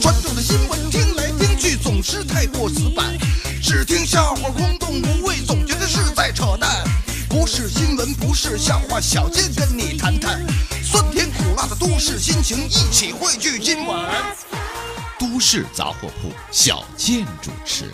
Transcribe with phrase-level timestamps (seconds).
[0.00, 3.16] 传统的新闻听来听去总是太过死板，
[3.62, 6.84] 只听笑话空洞无味，总觉得是在扯淡。
[7.28, 10.44] 不是新闻，不是笑话，小贱跟你谈谈
[10.82, 14.10] 酸甜苦辣的都市心情，一起汇聚今晚。
[15.20, 17.84] 都市杂货铺，小贱主持。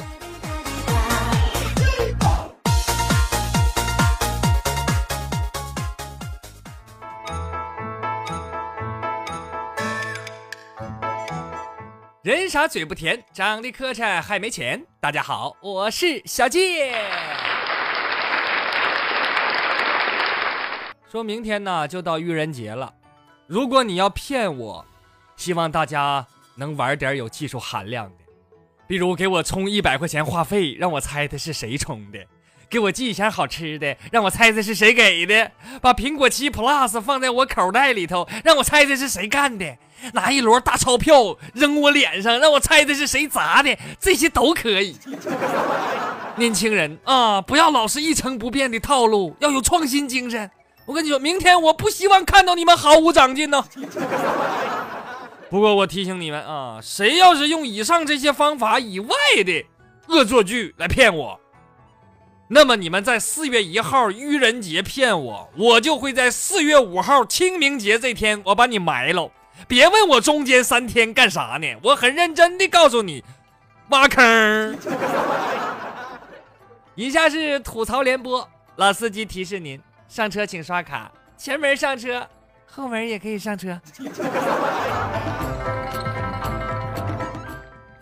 [12.23, 14.81] 人傻嘴不甜，长得磕碜还没钱。
[15.01, 16.95] 大家好，我是小健。
[21.11, 22.95] 说明天呢就到愚人节了，
[23.49, 24.87] 如果你要骗我，
[25.37, 26.25] 希望大家
[26.57, 28.25] 能玩点有技术含量的，
[28.87, 32.21] 比如给我充一百块钱话费，让我猜猜是谁充的；
[32.69, 35.51] 给我寄一箱好吃的，让我猜猜是谁给的；
[35.81, 39.77] 把苹果七 Plus 放在我口袋里头，让我猜猜是谁干的。
[40.13, 44.97] 拿一摞大钞票扔我脸上，让我猜猜是谁砸的，这些都可以。
[46.37, 50.51] 年轻人啊，不要老是一成不变的套路，要有创新精神。
[50.85, 53.65] 我跟你说，明天我不希望看到你们毫无长进呢。
[55.49, 59.65] 不过我提醒你们啊，谁要是用以上这些方法以外的
[60.09, 61.41] 恶作剧来骗我，
[62.49, 69.31] 那么你们在四月一号愚人节骗我，我就会在四月五号清明节这天我把你埋了。
[69.69, 73.25] 别问我中间三天干啥呢，我很认真的告诉你，
[73.91, 74.77] 挖坑。
[76.95, 82.29] 以下是吐槽联播，老司机提示您：上车请刷卡，前门上车，
[82.67, 83.81] 后门也可以上车。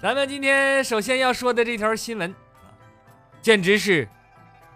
[0.03, 2.37] 咱们今天首先要说的这条新闻，啊
[3.41, 4.09] 简直是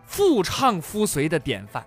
[0.07, 1.85] 夫唱夫随的典范。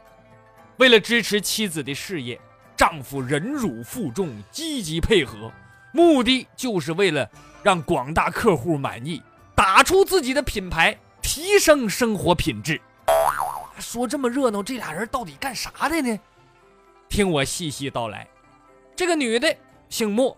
[0.78, 2.39] 为了支持妻子的事业，
[2.75, 5.51] 丈夫忍辱负重，积极配合，
[5.91, 7.29] 目的就是为了
[7.63, 9.22] 让广大客户满意，
[9.56, 12.81] 打出自己的品牌，提升生活品质。
[13.79, 16.19] 说这么热闹，这俩人到底干啥的呢？
[17.11, 18.25] 听我细细道来。
[18.95, 19.53] 这个女的
[19.89, 20.35] 姓莫，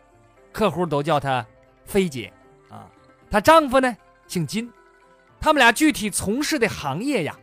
[0.51, 1.45] 客户都叫她
[1.85, 2.33] 菲姐
[2.67, 2.89] 啊。
[3.29, 3.95] 她丈夫呢
[4.27, 4.69] 姓金，
[5.39, 7.37] 他们俩具体从事的行业呀，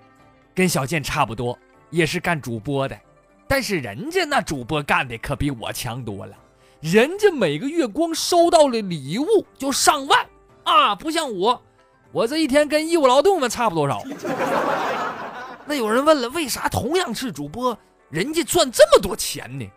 [0.52, 1.56] 跟小健差不多，
[1.90, 2.98] 也是干主播的。
[3.46, 6.36] 但是人家那主播干的可比我强多了，
[6.80, 10.26] 人家每个月光收到了礼物就上万
[10.64, 11.62] 啊，不像我，
[12.10, 14.02] 我这一天跟义务劳动们差不多少。
[15.66, 17.78] 那有人问了，为啥同样是主播，
[18.10, 19.71] 人家赚这么多钱呢？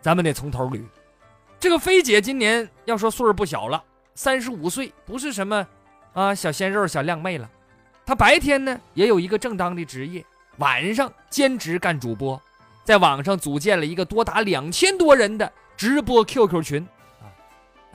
[0.00, 0.82] 咱们得从头捋。
[1.58, 3.82] 这个菲姐今年要说岁数不小了，
[4.14, 5.66] 三十五岁，不是什么
[6.12, 7.48] 啊小鲜肉、小靓妹了。
[8.04, 10.24] 她白天呢也有一个正当的职业，
[10.56, 12.40] 晚上兼职干主播。
[12.82, 16.88] 在网上组建了一个多达两千多人的直播 QQ 群
[17.20, 17.30] 啊。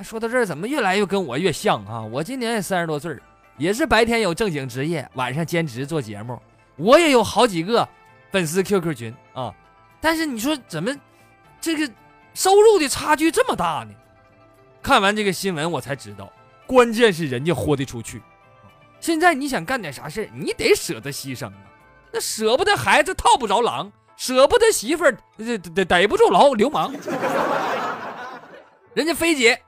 [0.01, 2.01] 说到这儿，怎么越来越跟我越像啊？
[2.01, 3.17] 我今年也三十多岁
[3.57, 6.39] 也是白天有正经职业，晚上兼职做节目。
[6.77, 7.87] 我也有好几个
[8.31, 9.13] 粉丝 QQ 群，
[10.05, 10.95] 但是你说怎么
[11.59, 11.91] 这个
[12.35, 13.95] 收入的差距这么大呢？
[14.79, 16.31] 看完这个新闻，我才知道，
[16.67, 18.21] 关键是人家豁得出去。
[18.99, 21.57] 现在你想干点啥事你得舍得牺牲啊。
[22.11, 23.91] 那舍不得孩子套不着狼。
[24.15, 26.93] 舍不得媳妇儿，逮逮逮不住牢流氓。
[28.93, 29.59] 人家菲姐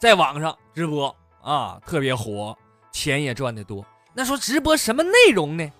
[0.00, 2.58] 在网上直播啊，特别火，
[2.90, 3.86] 钱也赚得多。
[4.12, 5.70] 那说直播什么内容呢？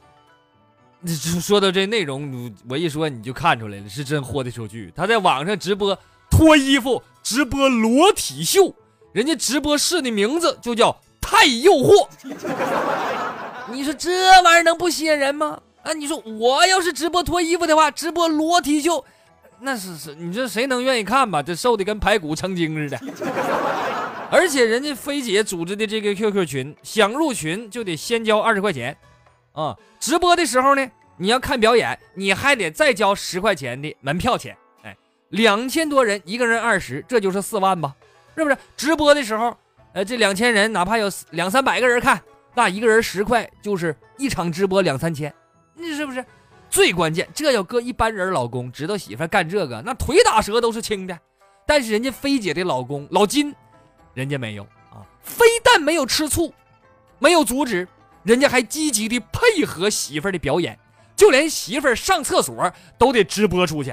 [1.41, 4.92] 说到这内容，我一说你就看出来了，是真豁得出去。
[4.97, 5.97] 他在网上直播
[6.28, 8.75] 脱衣服，直播裸体秀，
[9.12, 12.09] 人家直播室的名字就叫“太诱惑”。
[13.70, 14.10] 你说这
[14.42, 15.60] 玩意儿能不吸引人吗？
[15.82, 19.04] 啊，你说我要是直播脱衣服的话，直播裸体秀，
[19.60, 21.41] 那是是，你说谁能愿意看吧？
[21.42, 22.98] 这瘦的跟排骨成精似的。
[24.30, 28.94] 而且人家菲姐组织的这个 QQ 群，想入群就得先交二十块钱，
[29.59, 34.57] 啊，直播的时候呢，你要看表演，你还得再交十块钱的门票钱。
[34.84, 34.97] 哎，
[35.31, 37.93] 两千多人，一个人二十，这就是四万吧？
[38.37, 38.57] 是不是？
[38.77, 39.57] 直播的时候，
[39.95, 42.22] 呃，这两千人哪怕有两三百个人看，
[42.55, 45.34] 那一个人十块，就是一场直播两三千。
[45.75, 46.25] 你是不是？
[46.71, 51.19] 最关键，这要搁一般人老公知道媳妇干这个，那腿打折都是轻的。
[51.66, 53.53] 但是人家菲姐的老公老金，
[54.15, 54.63] 人家没有
[54.93, 56.54] 啊，非但没有吃醋，
[57.19, 57.89] 没有阻止，
[58.28, 60.78] 人家还积极的配合媳妇儿的表演，
[61.16, 63.91] 就连媳妇儿上厕所都得直播出去。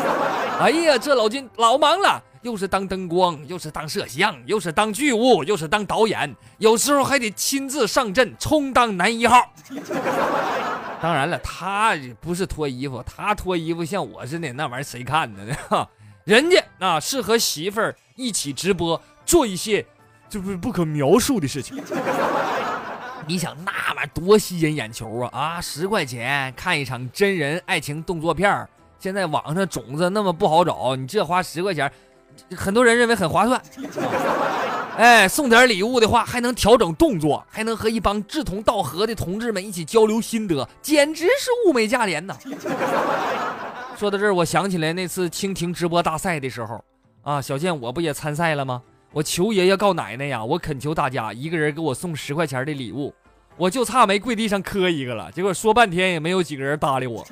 [0.58, 9.52] 哎呀，这老金老忙了，又是当灯光，又是当摄像，又是当剧务，又是当导演，有时候还得亲自上阵充当男一号。
[11.02, 15.54] 当然了，他不是脱衣服，他脱衣服像我似的，那玩意儿谁看呢？
[15.68, 15.86] 哈，
[16.24, 19.84] 人家啊是和媳妇儿一起直播，做一些
[20.30, 21.78] 就是不可描述的事情。
[23.28, 25.30] 你想那玩意儿多吸引眼球啊！
[25.32, 28.68] 啊，十块钱看一场真人爱情动作片儿，
[29.00, 31.90] 现在网上种子那么不好找，你这花十块钱，
[32.54, 33.60] 很多人认为很划算。
[34.96, 42.36] 哎，送点礼物的话，还能调整动作，还能和一帮志同道合的同志们一起交流心得，简直是物美价廉呐！
[43.98, 46.82] 说到这儿，我想起来那次蜻蜓直播大赛的时候，
[47.22, 48.80] 啊，小健我不也参赛了吗？
[49.16, 53.14] 我求爷爷告奶奶呀，我恳求大家一个人给我送十块钱的礼物，
[53.56, 55.32] 我就差没跪地上磕一个了。
[55.32, 57.26] 结果说半天也没有几个人搭理我。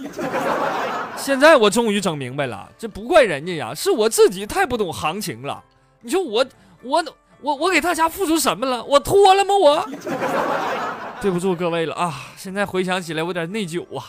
[1.19, 5.63] 现在我终于整明白了，这不怪人家呀，是我自己太不懂行情了。
[6.01, 6.47] 你说我
[6.83, 7.05] 我。
[7.43, 8.83] 我我给大家付出什么了？
[8.85, 9.55] 我脱了吗？
[9.55, 9.87] 我
[11.21, 12.33] 对不住各位了啊！
[12.39, 14.03] 现在回想起来，我有点内疚啊。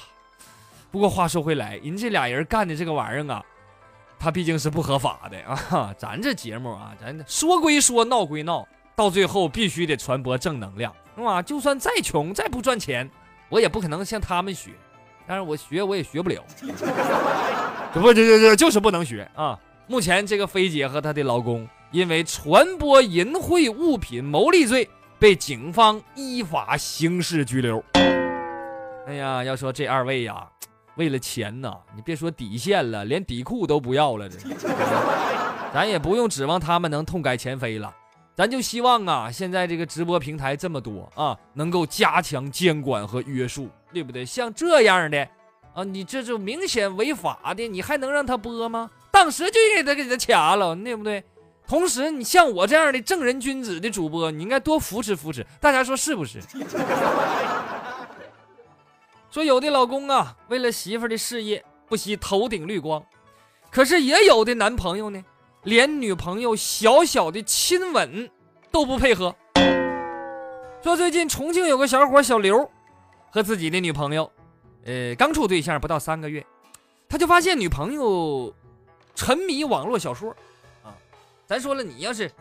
[0.90, 3.44] 不过话说回来，人这俩人干的这个玩意儿啊，
[4.26, 5.94] 他毕竟是不合法的啊。
[5.96, 11.44] 咱这节目啊，咱说归说，闹归闹，到最后必须得传播正能量，是吧？
[11.44, 13.08] 就算再穷，再不赚钱，
[13.50, 14.72] 我也不可能向他们学。
[15.28, 16.44] 但是我学，我也学不了。
[17.94, 19.60] 不，这这这就是不能学啊！
[19.86, 21.68] 目前这个菲姐和她的老公。
[21.92, 27.82] 因为传播淫秽物品牟利罪，被警方依法刑事拘留。
[29.08, 30.46] 哎呀，要说这二位呀，
[30.96, 34.30] 为了钱呐，你别说底线了，连底裤都不要了。
[34.30, 34.38] 这，
[35.74, 37.94] 咱也不用指望他们能痛改前非了，
[38.36, 44.26] 咱就希望啊，现在这个直播平台这么多啊，能够加强监管和约束，对不对？
[44.26, 45.28] 像这样的
[45.74, 48.90] 啊，你这就明显违法的，你还能让他播吗？
[49.12, 51.24] 当时就应该给他掐了，对不对？
[51.68, 55.46] 同时，你像我这样的正人君子的主播，你应该多扶持扶持。
[55.60, 56.40] 大家说是不是？
[59.36, 63.06] 说有的老公啊，为了媳妇的事业不惜头顶绿光，
[63.70, 65.22] 可是也有的男朋友呢，
[65.64, 68.32] 连女朋友小小的亲吻
[68.72, 69.36] 都不配合。
[70.82, 72.72] 说最近重庆有个小伙小刘，
[73.30, 74.32] 和自己的女朋友，
[74.86, 76.42] 呃，刚处对象不到三个月，
[77.10, 78.56] 他就发现女朋友
[79.16, 80.32] 沉迷网络小说。
[80.82, 80.96] 啊
[81.46, 82.32] 咱说了，你要是，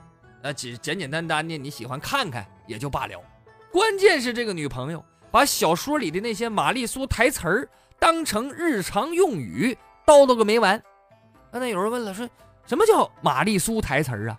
[0.42, 3.20] 呃，只简简单单的你喜欢看看也就罢了，
[3.72, 9.76] 关键是这个女朋友把小说里的那些玛丽苏台词儿当成日常用语
[10.06, 10.80] 叨叨个没完。
[11.50, 12.30] 刚才有人问了，说
[12.64, 14.38] 什么叫玛丽苏台词儿啊？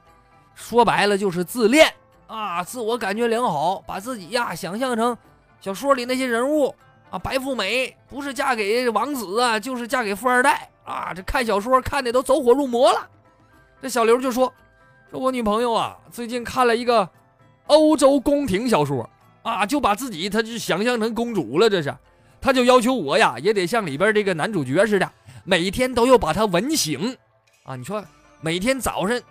[0.53, 1.93] 说白了就是自恋
[2.27, 5.17] 啊，自我感觉良好，把自己呀想象成
[5.59, 6.73] 小说里那些人物
[7.09, 13.05] 啊，白富美不是嫁给王子啊，就是嫁给富二代啊，这看小说看的都走火入魔了。
[13.81, 14.53] 这小刘就说
[15.11, 17.09] ：“说我女朋友啊，最近看了一个
[17.67, 19.09] 欧洲宫廷小说
[19.45, 21.69] 啊，就把自己他就想象成公主了。
[21.69, 21.95] 这是，
[22.41, 25.07] 他就要求我呀，也得像里边这个男主角似的，
[25.43, 27.15] 每天都要把他吻醒
[27.63, 27.75] 啊。
[27.75, 28.03] 你说
[28.41, 29.21] 每天早上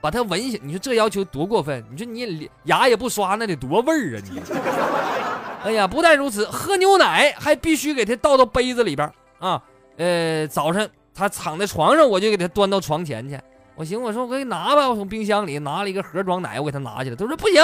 [0.00, 1.84] 把他吻醒，你说这要求多过分？
[1.90, 4.40] 你说你牙也不刷，那得多味儿啊你！
[5.66, 9.10] 哎呀，不但如此，喝牛奶还必须给他倒到杯子里边
[9.40, 9.60] 啊。
[9.96, 13.36] 呃，早上他躺在床上，我就给他端到床前去。”
[13.74, 17.16] 我行，我说我给你拿吧，我从冰箱里拿了一个盒装奶，我给他拿去了。
[17.16, 17.60] 他说不行，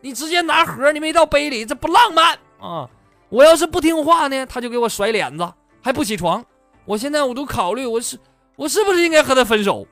[0.00, 2.88] 你直接拿盒，你没到杯里，这不浪漫啊！
[3.28, 6.44] 我要是不听话呢，他就给我甩脸子，还不起床。
[6.84, 8.18] 我现在我都考虑，我是
[8.56, 9.86] 我是不是应该和他分手？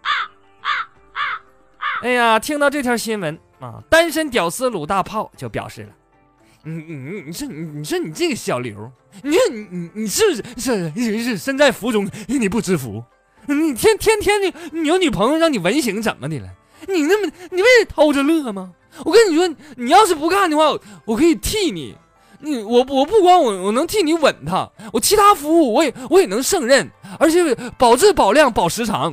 [2.02, 5.88] 哎呀，听到这条新闻啊，单身屌丝鲁大炮就表示了，
[6.62, 8.90] 你你你你说你你说你这个小刘，
[9.22, 13.02] 你说你你你是是是是身在福中你不知福。
[13.46, 16.48] 你天天天你你有女朋友让你吻醒怎么的了？
[16.88, 18.72] 你那么你为偷着乐吗？
[19.04, 20.64] 我跟你说，你要是不干的话，
[21.04, 21.96] 我可以替你。
[22.38, 26.86] 你我我不光我我能替你稳他，我其他服务我也我也能胜任，
[27.18, 29.12] 而且保质保量保时长。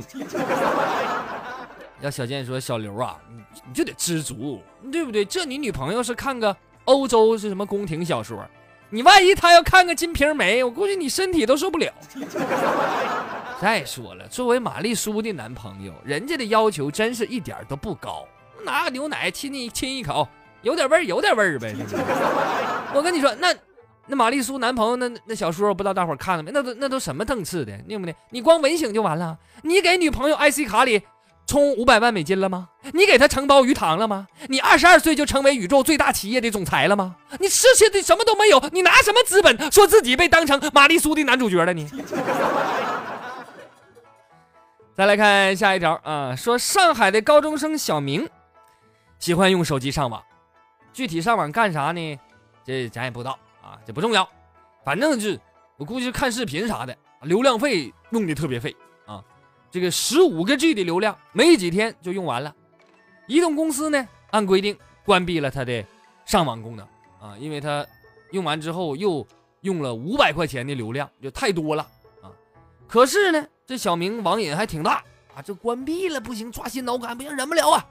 [2.02, 4.60] 要小健说小刘啊，你你就得知足，
[4.92, 5.24] 对不对？
[5.24, 8.44] 这你女朋友是看个欧洲是什么宫廷小说，
[8.90, 11.90] 你万一她要看个金瓶梅，我估计你身体都受不了。
[13.58, 18.26] 再说了，作为玛丽苏的男朋友，人家的要求真是一点都不高，
[18.64, 20.28] 拿个牛奶亲你亲一口，
[20.62, 21.74] 有点味儿有点味儿呗。
[22.94, 23.54] 我跟你说，那
[24.06, 26.50] 那玛丽苏男朋友那那小说，我不知道大伙看了没？
[26.52, 28.14] 那都那都什么档次的，对不对？
[28.30, 29.38] 你光吻醒就完了？
[29.62, 31.02] 你给女朋友 IC 卡里
[31.46, 32.68] 充五百万美金了吗？
[32.92, 34.26] 你给她承包鱼塘了吗？
[34.48, 37.16] 你二十二岁就成为宇宙最大企业的总裁了吗？
[37.40, 41.72] 你失去的什么都没有，你拿什么资本说自己被当成玛丽苏的男主角了？
[41.72, 41.88] 你？
[44.96, 48.28] 再来看下一条啊，说上海的高中生小明
[49.24, 50.22] 喜欢用手机上网，
[50.92, 52.18] 具体上网干啥呢？
[52.62, 54.28] 这咱也不知道啊，这不重要，
[54.84, 55.30] 反正就
[55.78, 58.76] 我估计是看视频啥的，流量费用的特别费
[59.06, 59.24] 啊。
[59.70, 62.54] 这个十五个 G 的流量没几天就用完了，
[63.26, 65.82] 移动公司呢按规定关闭了它的
[66.26, 66.86] 上网功能
[67.18, 67.86] 啊，因为它
[68.32, 69.26] 用完之后又
[69.62, 71.82] 用了五百块钱的流量，就太多了
[72.20, 72.28] 啊。
[72.86, 73.46] 可是呢。
[73.66, 75.02] 这小明网瘾还挺大
[75.34, 75.40] 啊！
[75.42, 77.86] 这关闭了不行，抓心挠肝，不行，忍不了啊！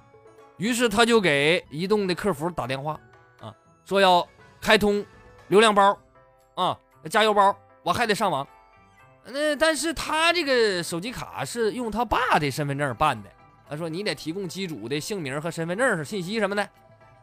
[0.58, 3.00] 于是他就给移动的客服打电话
[3.42, 3.54] 啊，
[3.86, 4.28] 说要
[4.62, 5.06] 开通
[5.48, 5.98] 流量包
[6.56, 6.78] 啊，
[7.10, 8.48] 加油包，我还得上网。
[9.26, 13.30] 那但是他这个手机卡是用他爸的身份证办的，
[13.70, 16.70] 他说你得提供机主的姓名和身份证信息什么的。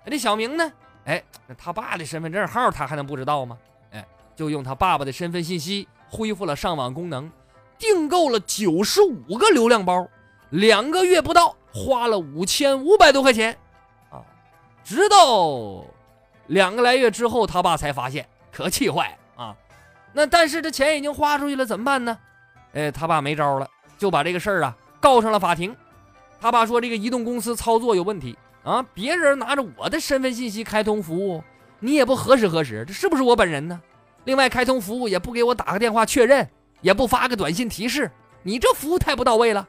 [0.06, 0.72] 这小明呢，
[1.04, 3.58] 哎，那他爸的身份证号他还能不知道吗？
[3.92, 7.30] 哎，就用他爸爸的身份信息恢复了上网功能。
[7.78, 10.06] 订购了九十五个流量包，
[10.50, 13.56] 两个月不到，花了五千五百多块钱，
[14.10, 14.22] 啊，
[14.84, 15.84] 直到
[16.46, 19.56] 两个来月之后，他爸才发现，可气坏了啊！
[20.12, 22.18] 那但是这钱已经花出去了，怎么办呢？
[22.72, 25.74] 哎，他爸没招了，就把这个事儿啊告上了法庭。
[26.40, 31.42] 他爸说这个移动公司操作有问题啊，别人拿着我的身份信息开通服务，
[31.78, 33.80] 你也不核实核实，这是不是我本人呢？
[34.24, 36.48] 另外，开通服务也不给我打个电话确认。
[36.82, 38.10] 也不发个短信提示，
[38.42, 39.68] 你这服务太不到位了。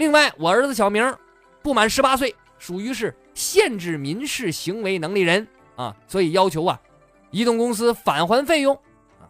[0.00, 1.14] 另外，我儿子小明
[1.60, 6.80] 不满十八岁，属于是限制民事行为能力人啊，所以要求啊，
[7.30, 8.74] 移动公司返还费用
[9.20, 9.28] 啊，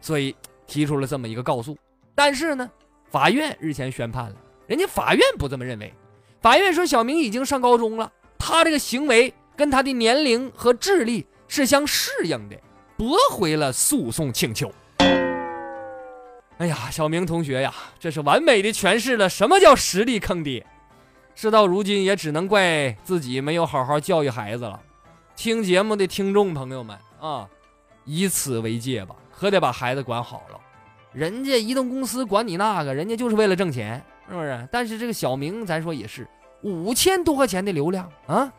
[0.00, 0.34] 所以
[0.66, 1.76] 提出了这么一个告诉。
[2.14, 2.70] 但是呢，
[3.10, 4.36] 法院日前宣判了，
[4.66, 5.92] 人家法院不这么认为，
[6.40, 12.56] 法院说小明已经上高中了，他这个行为跟他的年龄和智力是相适应的，
[12.96, 14.72] 驳回了诉讼请求。
[16.58, 20.64] 哎呀，小明同学呀，这是完美的诠释了什么叫实力坑爹。
[21.34, 24.80] 事到如今，也只能怪自己没有好好教育孩子了。
[25.36, 27.48] 听节目的听众朋友们啊，
[28.04, 30.58] 以此为戒吧，可得把孩子管好了。
[31.12, 34.68] 人家移动公司管你那个，人家就是为了挣钱，是不是？
[34.72, 36.26] 但是这个小明，咱说也是
[36.62, 38.52] 五千多块钱的流量啊！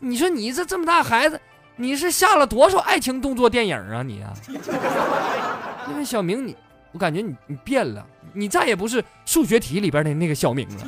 [0.00, 1.40] 你说你这这么大孩子，
[1.76, 4.34] 你是下了多少爱情动作电影啊你啊？
[5.88, 6.56] 因为小明你。
[6.94, 10.86] 我感觉你你变了，你再也不是数学题里边的那个小明了。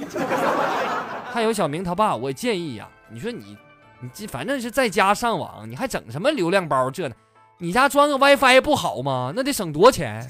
[1.32, 3.58] 还有小明他爸，我建议呀，你说你
[3.98, 7.14] 你这反正是在家上网，你还整什么流量包这呢？
[7.58, 9.32] 你家装个 WiFi 不好吗？
[9.34, 10.24] 那得省多钱。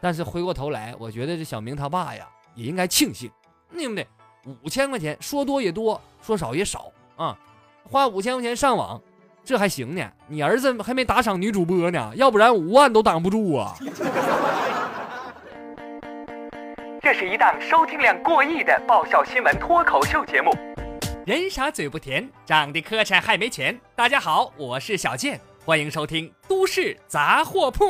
[0.00, 3.28] 但是回过头来，我觉得这小明他爸呀，也应该庆幸，
[3.72, 4.06] 对不对？
[4.62, 7.36] 五千块钱说多也多，说少也少啊，
[7.82, 9.02] 花五千块钱上网。
[9.50, 13.74] 这还行呢，你儿子还没打赏女主播呢，要不然五万都挡不住啊！
[17.02, 20.52] 这是一档收听量过亿的爆笑新闻脱口秀节目。
[21.26, 23.76] 人傻嘴不甜，长得磕碜还没钱。
[23.96, 27.84] 大家好，我是小健，欢迎收听《都市杂货铺》。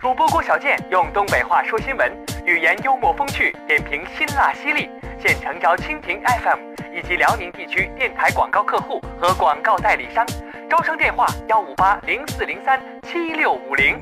[0.00, 2.12] 主播郭小健用东北话说新闻，
[2.44, 4.90] 语言幽默风趣，点评辛辣犀利。
[5.20, 10.24] 现诚招蜻蜓 FM 以及辽宁地区电台广告客户和广告代理商，
[10.68, 13.98] 招生电话幺五八零四零三七六五零。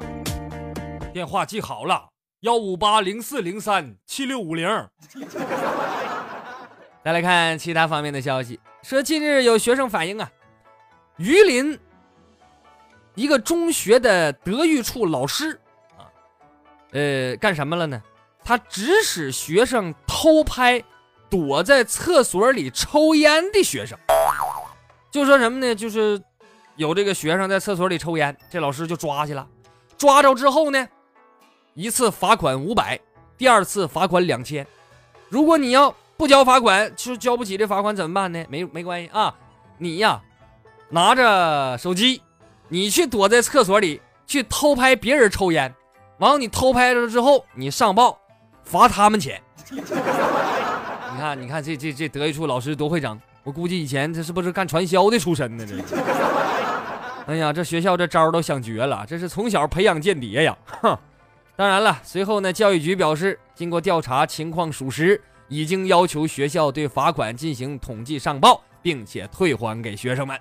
[1.12, 2.08] 电话记好了，
[2.40, 4.68] 幺五八零四零三七六五零。
[7.04, 10.28] 再来看其他方面的消息，说近日有学生反映啊，
[11.18, 11.78] 榆林
[13.14, 15.61] 一个中学的德育处老师
[15.96, 16.11] 啊。
[16.90, 18.02] 呃，干什么了呢？
[18.42, 20.82] 他指使学生偷拍
[21.30, 23.96] 躲在厕所里抽烟的学生，
[25.12, 25.73] 就说什么呢？
[25.73, 26.20] 就是
[26.76, 29.47] 有这个学生在厕所里抽烟，这老师就抓去了。
[29.99, 30.87] 抓着之后呢，
[31.75, 33.00] 一次罚款五百，
[33.38, 34.66] 第二次罚款两千。
[35.28, 38.45] 如果你要不交罚款，就交不起这罚款怎么办呢？
[38.49, 39.35] 没没关系啊，
[39.78, 40.21] 你呀
[40.90, 42.23] 拿着手机，
[42.68, 45.75] 你去躲在厕所里去偷拍别人抽烟。
[46.18, 48.18] 完，你偷拍了之后，你上报，
[48.62, 49.42] 罚他们钱。
[49.71, 49.80] 你
[51.18, 53.18] 看，你看这这这德育处老师多会整！
[53.42, 55.64] 我估计以前他是不是干传销的出身呢？
[55.66, 55.76] 这，
[57.26, 60.56] 哎呀，这学校这招都想绝了，这是从小培养间谍呀！
[60.64, 60.97] 哼。
[61.56, 70.38] 当然了，随后呢，教育局表示，经过调查，情况属实，已经要求学校对罚款进行统计上报，并且退还给学生们。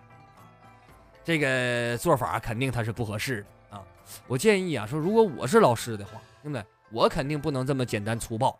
[1.23, 3.81] 这个做法肯定他是不合适的啊。
[4.27, 6.61] 我建议啊，说如果我是老师的话，兄弟，
[6.91, 8.55] 我肯定不能这么简单粗暴。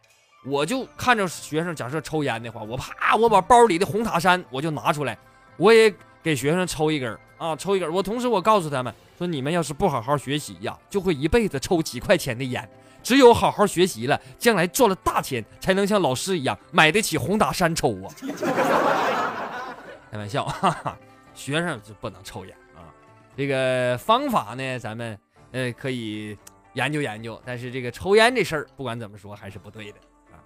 [0.48, 5.16] 我就看着学生，假设抽烟的话，我啪，我把包里的红塔山我就拿出来，
[5.58, 7.92] 我也给学生抽一根啊，抽一根。
[7.92, 12.68] 我同时我告诉他们说，你们要是不好好学习呀，就会一辈子抽几块钱的烟，
[13.04, 18.08] 只有好好学习了，将来赚了大钱，才能像老师一样买得起红塔山抽啊。
[20.12, 20.98] 开玩笑，哈哈，
[21.34, 22.88] 学生就不能抽烟啊。
[23.36, 25.18] 这个方法呢，咱们
[25.52, 26.38] 呃可以
[26.74, 29.98] 研究研究，但是这个抽烟这事儿，不管怎么说还是不对的
[30.32, 30.40] 啊。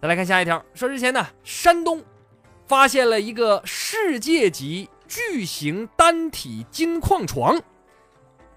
[0.00, 2.02] 再来看下一条，说之前呢，山东
[2.66, 7.60] 发现了一个世界级巨型单体金矿床，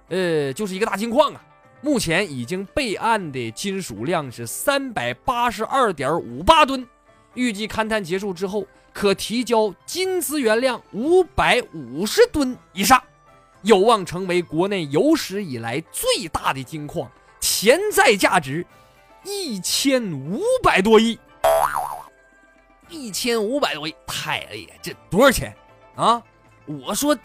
[0.10, 1.46] 呃，就是一个大金矿啊。
[1.82, 6.86] 目前已经备案的金属量是三百八十二点五八吨，
[7.36, 13.02] 预计勘探结束之后可提交金资源量五百五十吨以上，
[13.62, 18.66] 有望成为国内有史以来最大的金矿，潜在价值
[19.24, 21.18] 一千五百多亿。
[22.90, 24.80] 一千五百多亿，太厉害！
[24.82, 25.56] 这多少钱
[25.96, 26.22] 啊？
[26.70, 27.18] 我说。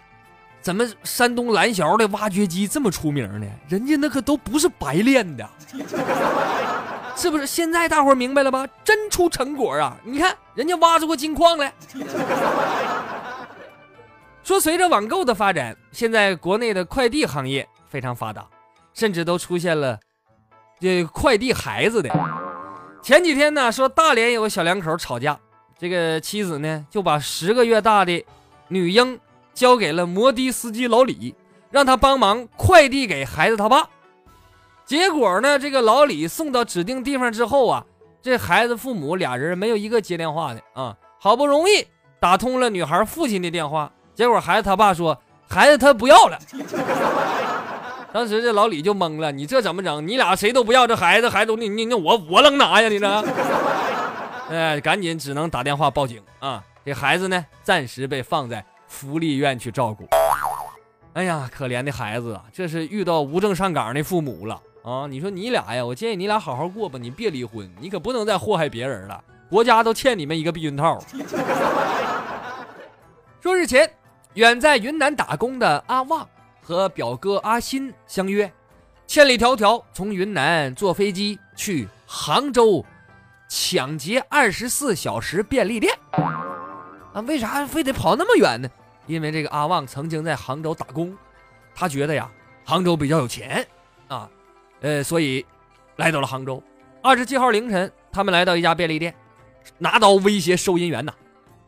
[0.62, 3.46] 怎么山东蓝桥的挖掘机这么出名呢？
[3.68, 5.46] 人家那可都不是白练的，
[7.14, 7.46] 是不是？
[7.46, 8.66] 现在大伙儿明白了吧？
[8.82, 9.94] 真出成果啊！
[10.02, 11.70] 你看人家挖出过金矿来。
[14.42, 18.46] 说随着网购的发展，现在国内的快递行业非常发达，
[18.94, 20.00] 甚至都出现了
[20.80, 22.08] 这快递孩子的。
[23.02, 25.38] 前几天呢，说大连有个小两口吵架，
[25.78, 28.24] 这个妻子呢就把十个月大的
[28.68, 29.20] 女婴。
[29.54, 31.34] 交给了摩的司机老李，
[31.70, 33.88] 让他帮忙快递给孩子他爸。
[34.84, 37.84] 结果呢，这个老李送到指定地方之后啊，
[38.20, 40.96] 这孩子父母俩人没有一个接电话的啊。
[41.18, 41.86] 好不容易
[42.20, 45.18] 打通了女孩父亲的电话，结果孩子他爸说
[45.48, 46.38] ：“孩子他不要了。
[48.12, 50.06] ”当时这老李就懵了：“你这怎么整？
[50.06, 52.88] 你俩谁都不要这孩子，孩子你你你我我能拿呀？
[52.88, 53.06] 你这？”
[54.50, 56.62] 哎，赶紧只能打电话报警啊！
[56.84, 58.62] 这孩子呢，暂时被放在。
[58.94, 60.06] 福利院去照顾，
[61.14, 62.44] 哎呀，可怜的孩子啊！
[62.52, 65.08] 这是遇到无证上岗的父母了啊！
[65.10, 69.22] 你说你俩呀，我建议你俩好好过吧，你别离婚，你可不能再祸害别人了。
[69.50, 71.02] 国家都欠你们一个避孕套。
[73.42, 73.90] 说日前，
[74.34, 76.26] 远在云南打工的阿旺
[76.62, 78.50] 和表哥阿新相约，
[79.08, 82.84] 千里迢迢从云南坐飞机去杭州
[83.48, 85.92] 抢劫二十四小时便利店。
[87.12, 88.68] 啊，为啥非得跑那么远呢？
[89.06, 91.16] 因为这个阿旺曾经在杭州打工，
[91.74, 92.30] 他觉得呀，
[92.64, 93.66] 杭州比较有钱
[94.08, 94.28] 啊，
[94.80, 95.44] 呃，所以
[95.96, 96.62] 来到了杭州。
[97.02, 99.14] 二十七号凌晨，他们来到一家便利店，
[99.78, 101.12] 拿刀威胁收银员呐。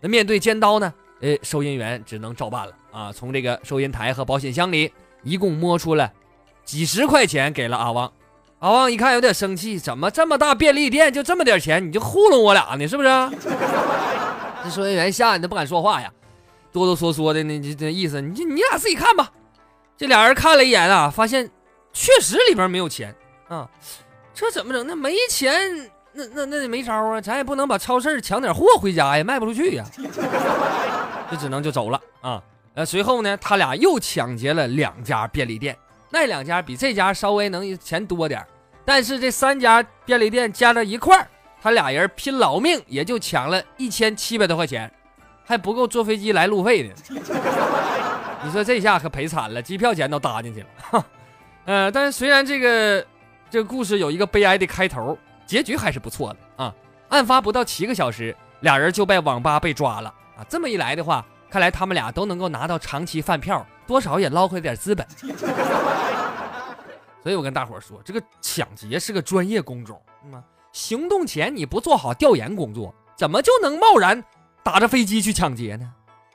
[0.01, 3.13] 那面对尖刀呢，呃，收银员只能照办了啊。
[3.13, 6.11] 从这个收银台和保险箱里，一共摸出了
[6.65, 8.11] 几十块钱给了阿旺。
[8.61, 12.89] 阿旺一看有点生气，怎么这么大便利店就这么点钱，你就糊弄我俩呢？
[12.89, 13.09] 是不是？
[14.65, 16.11] 这收银员吓得都不敢说话呀。
[16.77, 19.33] 哆哆嗦嗦的那这这意思，你你俩自己看吧。
[19.97, 21.51] 这俩人看了一眼啊，发现
[21.91, 23.15] 确实里边没有钱
[23.49, 23.67] 啊。
[24.35, 24.87] 这怎么整？
[24.87, 27.19] 那没钱，那那那得没招啊。
[27.19, 29.87] 咱也不能把超市抢点货回家呀，卖不出去呀。
[31.33, 32.43] 就只能就走了啊。
[32.75, 35.75] 呃，随后呢，他俩又抢劫了两家便利店，
[36.11, 38.47] 那两家比这家稍微能钱多点
[38.85, 41.27] 但是这三家便利店加到一块儿，
[41.63, 44.93] 他俩人拼老命也就抢了一千七百多块钱。
[45.47, 46.93] 还不够坐飞机来路费呢，
[48.45, 50.67] 你说这下可赔惨了，机票钱都搭进去了。
[51.67, 53.07] 呃，但是虽然这个
[53.49, 56.75] 这个故事有一个悲哀的开头，结局还是不错的啊。
[57.09, 60.45] 案发不到七个小时，俩人就被网吧被抓了啊。
[60.49, 65.07] 这么一来的话，看来他们俩都能够拿到长期饭票，多少也捞回点资本。
[67.23, 74.23] 所以我跟大伙说，这个抢劫是个专业工种，嗯，行动前你不做好调研工作，怎么就能贸然？
[74.67, 75.89] 打着飞机去抢劫呢？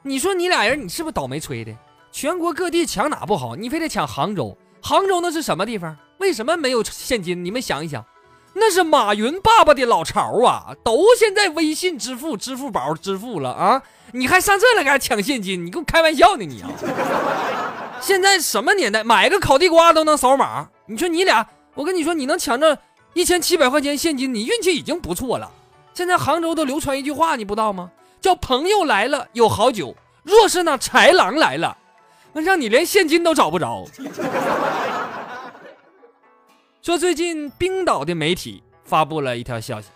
[0.03, 1.75] 你说你俩人，你是不是倒霉催的？
[2.13, 4.57] 全国各地抢哪不好，你非得抢杭州？
[4.81, 5.97] 杭州那是什么地方？
[6.19, 7.43] 为什么没有现金？
[7.43, 8.05] 你们想一想，
[8.53, 10.73] 那是马云爸爸的老巢啊！
[10.81, 13.83] 都现在微信支付、支付宝支付了啊！
[14.13, 15.65] 你还上这来给抢现金？
[15.65, 16.69] 你跟我开玩笑呢你啊！
[17.99, 20.69] 现在什么年代，买个烤地瓜都能扫码？
[20.85, 22.79] 你说你俩，我跟你说，你能抢着
[23.13, 25.51] 一千七百块钱现金，你运气已经不错了。
[25.93, 27.91] 现在杭州都流传一句话，你不知道吗？
[28.21, 31.75] 叫朋友来了有好酒，若是那豺狼来了，
[32.31, 33.83] 那让你连现金都找不着。
[36.83, 39.89] 说最近冰岛的媒体发布了一条消息，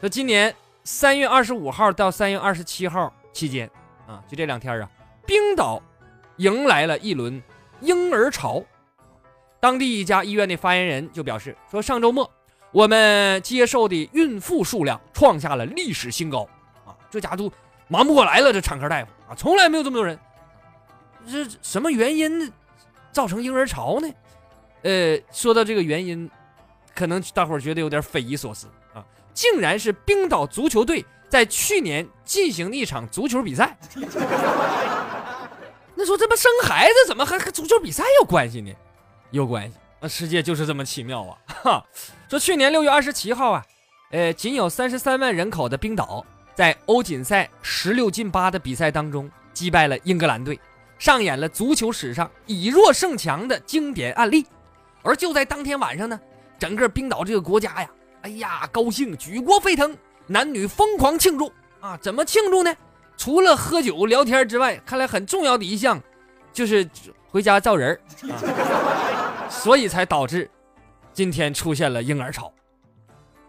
[0.00, 0.54] 说今年
[0.84, 3.70] 三月二十五号到三月二十七号期间，
[4.06, 4.88] 啊，就这两天啊，
[5.26, 5.82] 冰岛
[6.36, 7.42] 迎来了一轮
[7.80, 8.62] 婴儿潮。
[9.60, 12.30] 当地一家医院的发言人就表示说，上周末
[12.70, 16.46] 我们接受的孕妇数量创下了历史新高。
[17.12, 17.52] 这家都
[17.88, 20.18] 忙不过来了，这产科大夫啊，从来没有这么多人。
[21.30, 22.50] 这什么原因
[23.12, 24.08] 造成婴儿潮呢？
[24.82, 26.28] 呃，说到这个原因，
[26.94, 33.76] 可能大伙儿觉得有点匪夷所思啊，竟然是冰岛足球队在去年进行的一场足球比赛。
[35.94, 38.72] 那说这不生孩子怎么还和足球比赛有关系呢？
[39.30, 41.38] 有关系，那世界就是这么奇妙啊！
[41.62, 41.86] 哈，
[42.28, 43.64] 说去年六月二十七号啊，
[44.10, 50.60] 呃，仅有三十三万人口的冰岛，在欧锦赛十六进八的比赛当中击败了英格兰队，
[50.98, 54.46] 上演了足球史上以弱胜强的经典案例。
[55.02, 56.20] 而就在当天晚上呢，
[56.58, 57.90] 整个冰岛这个国家呀，
[58.22, 61.98] 哎呀，高兴，举国沸腾，男女疯狂庆祝啊！
[62.00, 62.72] 怎么庆祝呢？
[63.16, 66.00] 除了喝酒聊天之外，看来很重要的一项，
[66.52, 66.88] 就是
[67.28, 70.48] 回家造人儿，所以才导致
[71.12, 72.52] 今天出现了婴儿潮。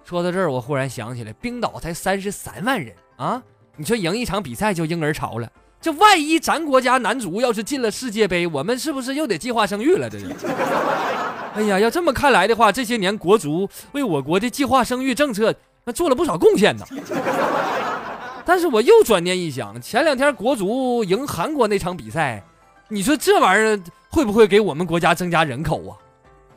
[0.04, 3.42] 说到这儿，我忽然想起来，冰岛才三十三万人啊！
[3.78, 10.10] 你说赢一场比赛就婴儿潮了，这万一咱国家男足要是进了世界杯，我们是不是又得计划生育了？
[10.10, 10.28] 这是。
[11.56, 16.86] 哎呀，要这么看来的话，这些年国足为我国的计划生育政策那做了不少贡献呢。
[18.46, 22.44] 但是我又转念一想，前两天国足赢韩国那场比赛，
[22.90, 25.96] 你说这玩意儿会不会给我们国家增加人口啊？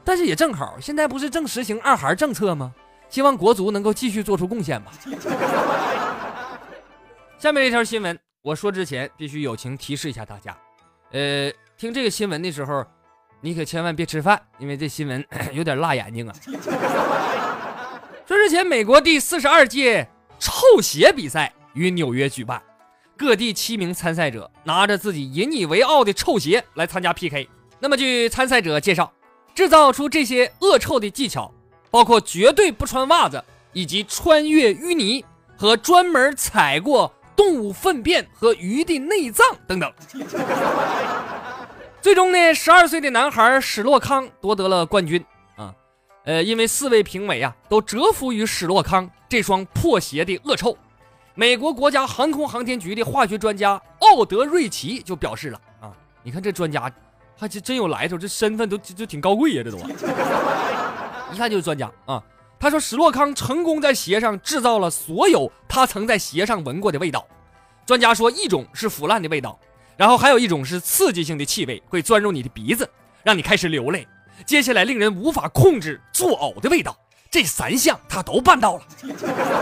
[0.02, 2.72] 但是也正好，现在不是正实行二孩政策吗？
[3.08, 4.92] 希望国足能够继续做出贡献吧。
[7.38, 10.56] 下面一条新闻，我说之前必须友情提示一下大家，
[11.12, 12.84] 呃，听这个新闻的时候，
[13.40, 16.34] 你可千万别吃饭，因为这新闻 有点辣眼睛啊。
[18.26, 21.52] 说之前美国第四十二届臭鞋比赛。
[21.76, 22.62] 于纽约举办，
[23.18, 27.46] 各地七名参赛者拿着自己引以为傲的臭鞋来参加 PK。
[27.78, 29.12] 那么，据参赛者介绍，
[29.54, 31.52] 制造出这些恶臭的技巧
[31.90, 35.24] 包括绝对不穿袜子，以及穿越淤泥
[35.56, 39.92] 和专门踩过动物粪便和鱼的内脏等等。
[42.00, 45.24] 最终呢，十二岁的男孩史洛康夺得了冠军
[45.56, 45.74] 啊！
[46.24, 50.76] 呃，因为四位评委啊都折服于史洛康这双破鞋的恶臭。
[51.34, 55.90] 美国国家航空航天局的化学专家奥德瑞奇就表示了啊，
[56.22, 56.90] 你看这专家，
[57.36, 59.78] 还真真有来头，这身份都就挺高贵呀，这都，
[61.32, 62.22] 一看就是专家啊。
[62.58, 67.26] 他说史洛康成功在鞋上制造了所有他曾在鞋上闻过的味道。
[67.84, 69.58] 专家说，一种是腐烂的味道，
[69.96, 72.88] 然后还有一种是刺激性的气味，会钻入你的鼻子，
[73.22, 74.08] 让你开始流泪。
[74.44, 76.96] 接下来令人无法控制作呕的味道，
[77.30, 78.82] 这三项他都办到了。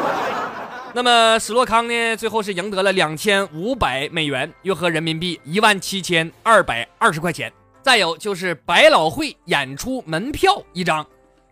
[0.94, 2.16] 那么史洛康呢？
[2.16, 7.53] 最后是赢得了两千五百美元，约合人民币一万七千二百二十块钱。
[7.83, 11.05] 再有就是百老汇演出门票一张，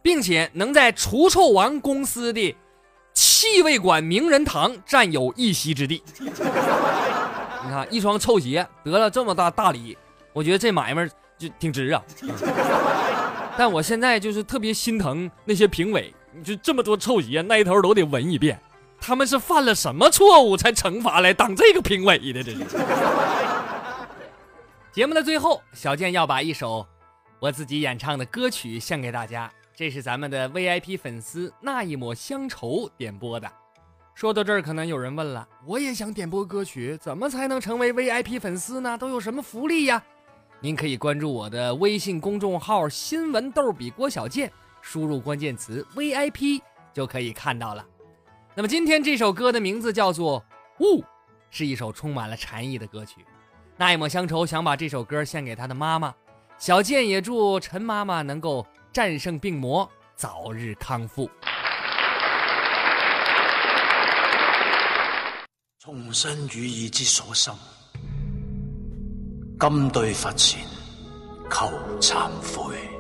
[0.03, 2.55] 并且能在除臭王公司的
[3.15, 6.03] 气味馆名人堂占有一席之地。
[6.19, 9.97] 你看，一双臭鞋得了这么大大礼，
[10.33, 12.03] 我觉得这买卖就挺值啊。
[13.57, 18.61] 但我现在就是特别心疼那些评委，你就这么多臭鞋，那一头都得闻一遍。
[19.01, 22.43] 他们是犯了什么错误才惩罚来当这个评委的？
[22.43, 22.59] 这是。
[24.93, 26.87] 节目的最后，小健要把一首
[27.38, 33.51] 我自己演唱的歌曲献给大家，这是咱们的 VIP 粉丝那一抹乡愁点播的。
[34.15, 38.99] 说到这儿，可能有人问了，我也想点播歌曲，怎么才能成为 VIP 粉丝呢？
[38.99, 40.03] 都有什么福利呀？
[40.61, 46.61] 您可以关注我的微信公众号“新闻逗比郭小健”，输入关键词 VIP
[46.93, 47.85] 就可以看到了。
[48.55, 50.39] 那么今天这首歌的名字叫做
[50.81, 51.01] 《雾》，
[51.51, 53.25] 是一首充满了禅意的歌曲。
[53.79, 56.15] 那一抹乡愁想把这首歌献给他的妈妈，
[56.59, 61.31] 小健也祝陈妈妈能够战胜病魔，早日康复。
[65.78, 67.50] 重新予以之所心，
[69.59, 70.61] 今对佛前
[71.50, 71.66] 求
[72.00, 72.91] 忏悔。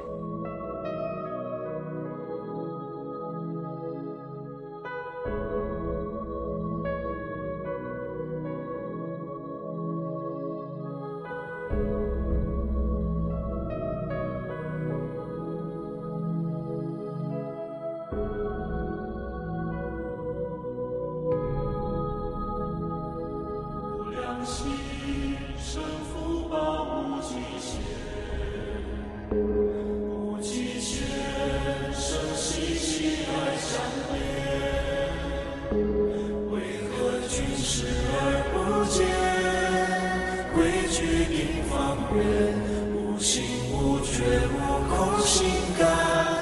[42.94, 44.56] 无心无觉无
[44.88, 45.46] 空，心
[45.78, 45.86] 甘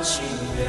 [0.03, 0.23] 情
[0.57, 0.61] 愿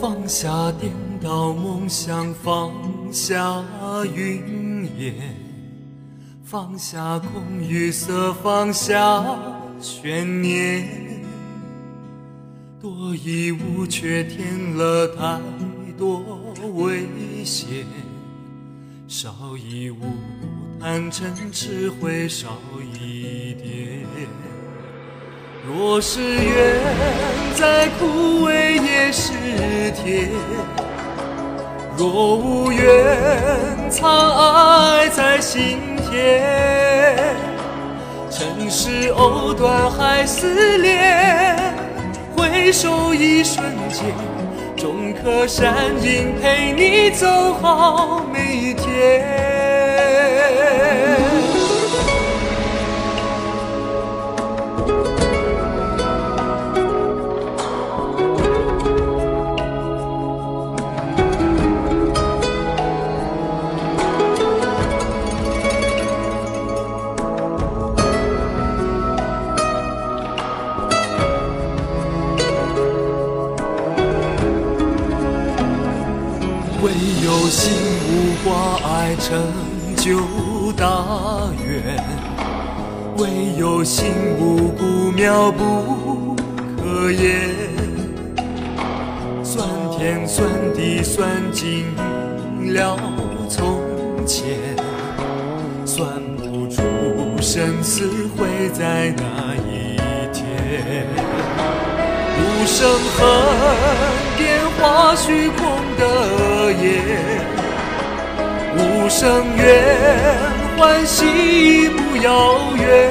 [0.00, 2.72] 放下颠倒梦想，放
[3.10, 3.64] 下
[4.14, 5.14] 云烟，
[6.44, 9.24] 放下空与色，放下
[9.80, 10.88] 悬念，
[12.80, 15.40] 多一物却添了太
[15.98, 16.22] 多
[16.74, 17.84] 危险，
[19.08, 19.96] 少一物
[20.80, 22.46] 坦诚只会少
[23.00, 24.28] 一点。
[25.66, 26.80] 若是缘
[27.54, 29.32] 再枯萎也是
[29.90, 30.30] 甜，
[31.96, 37.26] 若无缘藏爱在心田。
[38.30, 41.56] 尘世藕断还丝连，
[42.36, 44.04] 回首一瞬间，
[44.76, 49.47] 终可善因陪你走好每一天。
[76.80, 76.92] 唯
[77.24, 77.72] 有心
[78.08, 79.67] 无挂碍成
[79.98, 80.16] 就
[80.76, 82.02] 大愿，
[83.16, 84.06] 唯有心
[84.38, 86.36] 无故妙不
[86.76, 87.50] 可言。
[89.42, 91.84] 算天算地算尽
[92.72, 92.96] 了
[93.50, 93.80] 从
[94.24, 94.46] 前，
[95.84, 96.80] 算不出
[97.40, 99.98] 生死会在哪一
[100.32, 101.06] 天。
[102.38, 103.26] 无声恨
[104.38, 105.66] 变化虚空
[105.98, 107.57] 的眼，
[108.76, 109.64] 无声怨
[110.76, 113.10] 欢喜不遥远，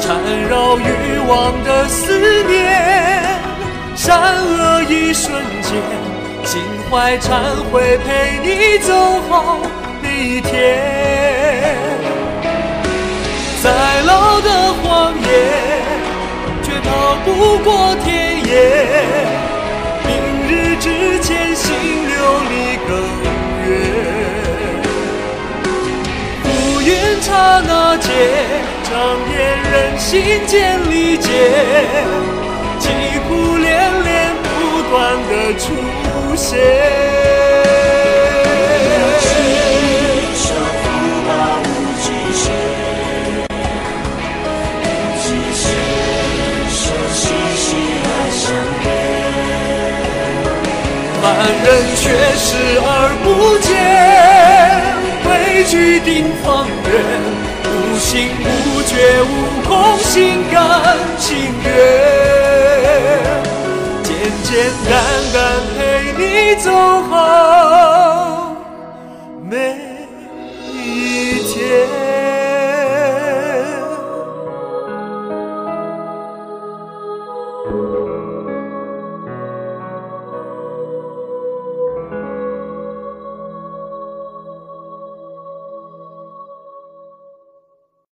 [0.00, 0.16] 缠
[0.48, 3.22] 绕欲望的思念，
[3.94, 5.72] 善恶一瞬间，
[6.44, 7.30] 心怀忏
[7.70, 8.92] 悔陪你走
[9.28, 9.58] 好
[10.02, 10.78] 每一天，
[13.62, 15.24] 再老的谎言。
[16.62, 18.50] 却逃不过天眼。
[20.06, 20.12] 明
[20.48, 21.68] 日之前，心
[22.08, 22.14] 流
[22.48, 22.52] 离
[22.88, 22.92] 更
[27.34, 28.12] 刹那间，
[28.84, 28.92] 长
[29.28, 29.34] 夜
[29.72, 31.28] 人心间理解，
[32.78, 32.86] 疾
[33.26, 33.66] 苦连
[34.04, 34.46] 连不
[34.88, 34.94] 断
[35.28, 35.66] 的出
[36.36, 36.46] 现。
[51.20, 51.26] 凡
[51.64, 51.66] 人
[51.96, 52.02] 却
[52.36, 52.46] 视
[52.86, 52.88] 而
[53.24, 53.26] 不
[53.58, 53.72] 见，
[55.66, 56.72] 举定方圆，
[57.64, 61.68] 无心无觉无空，心甘情愿，
[64.02, 64.52] 简简
[64.88, 64.92] 单
[65.32, 65.42] 单
[65.76, 65.78] 陪
[66.18, 66.22] 你
[66.62, 66.70] 走
[67.10, 67.93] 好。